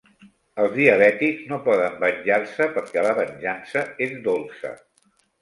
[0.61, 4.75] Els diabètics no poden venjar-se, perquè la venjança és dolça.